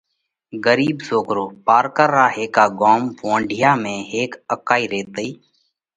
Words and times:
ڳرِيٻ 0.65 0.97
سوڪرو: 1.07 1.45
پارڪر 1.67 2.09
را 2.17 2.25
هيڪا 2.37 2.65
ڳوم 2.79 3.01
(وونڍِيا) 3.19 3.71
۾ 3.83 3.95
هيڪ 4.11 4.31
اڪائِي 4.53 4.83
ريتئِي۔ 4.91 5.29